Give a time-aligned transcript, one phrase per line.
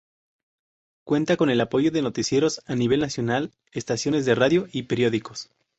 [1.03, 5.51] Cuenta con el apoyo de noticieros a nivel nacional, estaciones de radio y periódicos.